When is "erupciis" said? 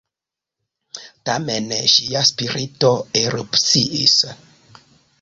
3.25-4.21